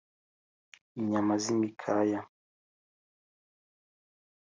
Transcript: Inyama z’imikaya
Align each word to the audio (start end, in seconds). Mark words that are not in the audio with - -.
Inyama 0.99 1.33
z’imikaya 1.43 2.19